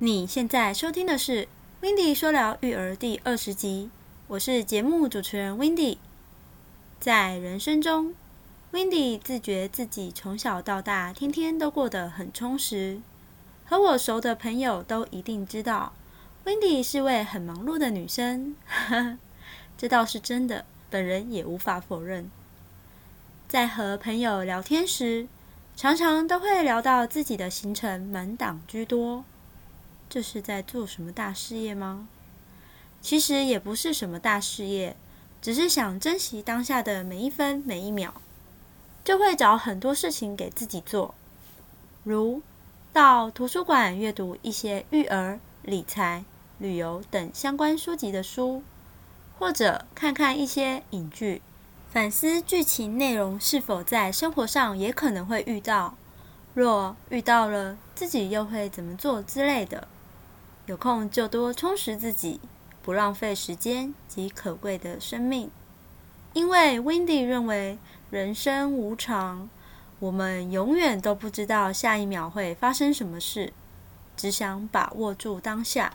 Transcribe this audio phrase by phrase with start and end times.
[0.00, 1.42] 你现在收听的是
[1.80, 3.90] 《w i n d y 说聊育儿》第二十集，
[4.28, 5.98] 我是节目主持人 w i n d y
[7.00, 8.14] 在人生中
[8.70, 13.00] w i n d y 自觉自己从小到大天天都过得很充实。
[13.64, 15.92] 和我熟的朋友都一定知道
[16.44, 18.54] w i n d y 是位很忙碌的女生，
[19.76, 22.30] 这倒是真的，本人也无法否认。
[23.48, 25.26] 在和朋友聊天时，
[25.74, 29.24] 常常都会聊到自己的行程满档居多。
[30.08, 32.08] 这是在做什么大事业吗？
[33.00, 34.96] 其实也不是什么大事业，
[35.40, 38.14] 只是想珍惜当下的每一分每一秒，
[39.04, 41.14] 就会找很多事情给自己做，
[42.02, 42.42] 如
[42.92, 46.24] 到图书馆阅读一些育儿、理财、
[46.58, 48.62] 旅游等相关书籍的书，
[49.38, 51.40] 或者看看一些影剧，
[51.92, 55.94] 反思剧情内容是否在生活上也可能会遇到，
[56.54, 59.86] 若遇到了，自己又会怎么做之类的。
[60.68, 62.38] 有空就多充实自己，
[62.82, 65.50] 不浪费时间及可贵的生命。
[66.34, 67.78] 因为 w i n d y 认为
[68.10, 69.48] 人生无常，
[69.98, 73.50] 我们永远都不知道下一秒会发生什么事，
[74.14, 75.94] 只想把握住当下。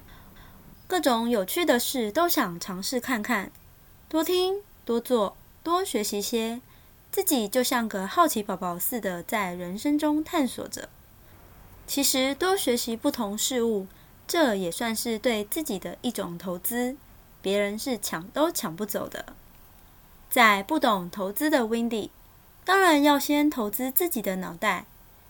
[0.87, 3.51] 各种有趣的事都想尝试看看，
[4.09, 6.59] 多听、多做、多学习些，
[7.11, 10.89] 自己就像个好奇宝宝似的，在人生中探索着。
[11.85, 13.85] 其实多学习不同事物。
[14.27, 16.95] 这也算是对自己的一种投资，
[17.41, 19.33] 别人是抢都抢不走的。
[20.29, 22.11] 在不懂投资的 w i n d y
[22.65, 24.85] 当然要先投资自己的脑袋，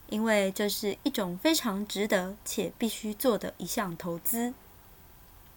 [0.07, 4.53] 因为这是一种非常值得且必须做的一项投资。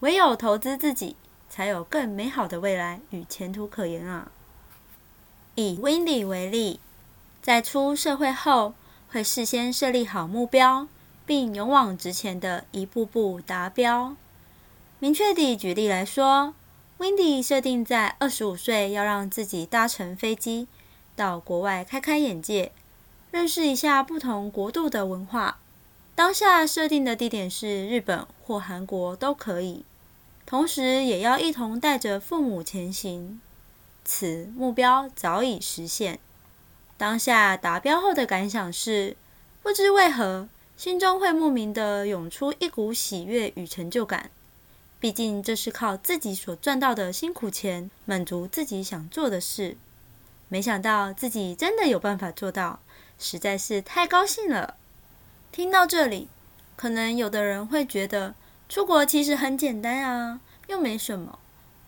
[0.01, 1.17] 唯有投资自己，
[1.49, 4.31] 才有更美好的未来与前途可言啊！
[5.55, 6.81] 以 w i n d y 为例，
[7.41, 8.75] 在出社会后，
[9.09, 10.89] 会事先设立好目标。
[11.27, 14.15] 并勇往直前的一步步达标。
[15.01, 16.55] 明确地举例来说
[16.99, 20.69] w i n d y 设定在二十五岁要让自己搭乘飞机
[21.15, 22.73] 到国外开开眼界，
[23.31, 25.59] 认识一下不同国度的文化。
[26.15, 29.85] 当下设定的地点是日本或韩国都可以，
[30.47, 33.41] 同时也要一同带着父母前行。
[34.03, 36.19] 此目标早已实现。
[36.97, 39.17] 当下达标后的感想是，
[39.63, 40.49] 不知为何。
[40.77, 44.31] 心中会莫名的涌出一股喜悦与成就感，
[45.01, 49.77] 毕竟这是靠自己所赚到的辛苦钱，满足自己想做的事。
[50.49, 52.81] 没想到自己真的有办法做到，
[53.19, 54.77] 实在是太高兴了。
[55.51, 56.29] 听到这里，
[56.77, 58.35] 可能有的人会觉得
[58.69, 61.39] 出国其实很简单啊，又没什么。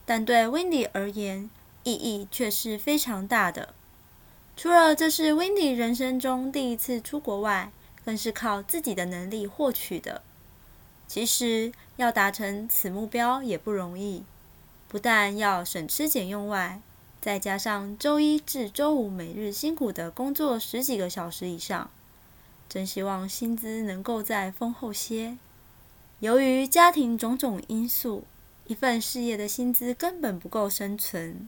[0.06, 1.50] 但对 w i n d y 而言，
[1.84, 3.74] 意义却是非常大的。
[4.56, 7.70] 除了这是 w i n d y 人生中第一次出国外，
[8.08, 10.22] 更是靠自己的能力获取的。
[11.06, 14.22] 其实要达成此目标也不容易，
[14.88, 16.80] 不但要省吃俭用外，
[17.20, 21.90] 再加上周一至周五每日辛苦的工作十几个小时以上，
[22.66, 25.36] 真希望薪资能够再丰厚些。
[26.20, 28.24] 由于家庭种种因素，
[28.66, 31.46] 一份事业的薪资根本不够生存，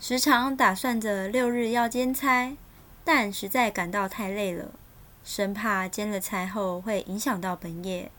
[0.00, 2.56] 时常打算着六日要兼差，
[3.04, 4.70] 但实在感到太累了。
[5.26, 8.12] 生怕煎了菜后会影响到本业，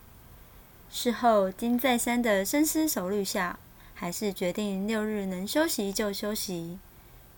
[0.92, 3.58] 事后经再三的深思熟虑下，
[3.96, 6.78] 还是决定六日能休息就休息。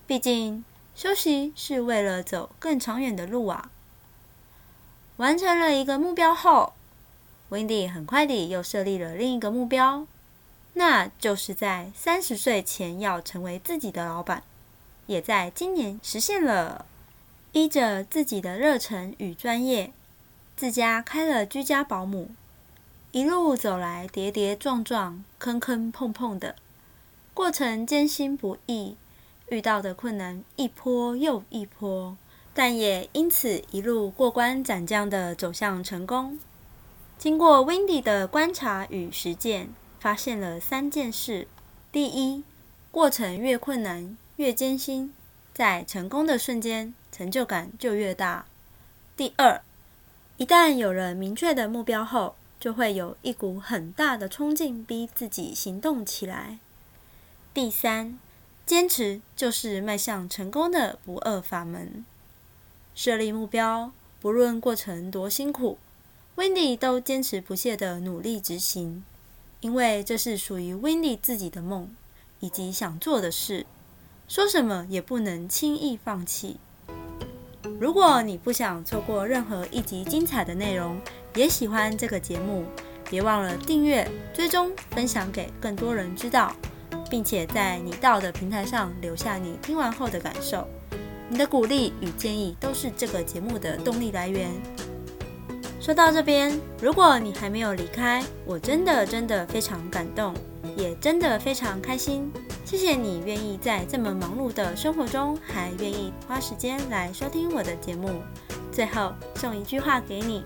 [0.08, 0.66] 毕竟
[0.96, 3.70] 休息是为了走更长远的路啊！
[5.18, 6.74] 完成了一个目标后
[7.52, 10.08] ，Wendy 很快地又设立了另一个目标，
[10.74, 14.42] 那就是在三十岁前要成为自己的老板，
[15.06, 16.88] 也在今年实现了。
[17.52, 19.92] 依着自己的热忱与专业，
[20.56, 22.30] 自家开了居家保姆。
[23.12, 26.56] 一路走来，跌跌撞撞，坑坑碰碰的，
[27.34, 28.96] 过程艰辛不易，
[29.48, 32.16] 遇到的困难一波又一波，
[32.54, 36.38] 但也因此一路过关斩将的走向成功。
[37.18, 39.70] 经过 w i n d y 的观察与实践，
[40.00, 41.48] 发现了三件事：
[41.92, 42.44] 第一，
[42.92, 45.12] 过程越困难越艰辛，
[45.60, 46.94] 在成功的瞬间。
[47.12, 48.46] 成就感就越大。
[49.18, 49.62] 第二，
[50.38, 56.60] 一旦有了明确的目标后，就会有一股很大的冲劲逼自己行动起来。
[57.54, 58.18] 第三，
[58.66, 62.06] 坚持就是迈向成功的不二法门。
[62.96, 63.92] 设立目标，
[64.22, 65.78] 不论过程多辛苦
[66.38, 69.04] ，Wendy 都坚持不懈的努力执行，
[69.60, 71.94] 因为这是属于 Wendy 自己的梦
[72.40, 73.66] 以及想做的事，
[74.30, 76.60] 说什么也不能轻易放弃。
[77.80, 81.02] 如果你不想错过任何一集精彩的内容，
[81.34, 82.64] 也喜欢这个节目，
[83.10, 86.56] 别忘了订阅、追踪、分享给更多人知道，
[87.10, 90.68] 并且在你到的平台上留下你听完后的感受。
[91.28, 94.52] 你的鼓励与建议都是这个节目的动力来源。
[95.82, 100.36] 说到这边，如果你还没有离开，我真的真的非常感动，
[100.78, 102.32] 也真的非常开心。
[102.70, 108.22] 谢谢你愿意在这么忙碌的生活中，还愿意花时间来收听我的节目。
[108.72, 110.44] 最后送一句话给你：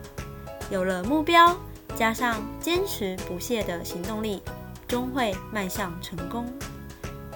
[0.71, 1.53] 有了目标，
[1.97, 4.41] 加上坚持不懈的行动力，
[4.87, 6.45] 终会迈向成功。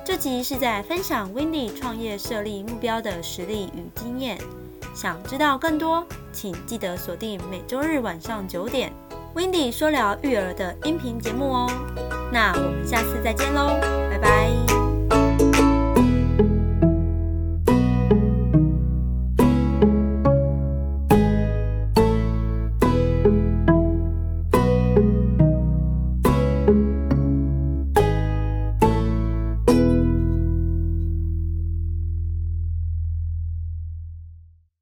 [0.06, 4.38] 这集是在分享 w i n d y 创业设立目标的实例与经验。
[4.96, 8.94] 想知道更多，请记得锁定每周日晚上九点
[9.34, 12.07] w i n d y 说聊育儿的音频节目哦。
[12.32, 13.80] 那我们下次再见喽，
[14.10, 14.87] 拜拜。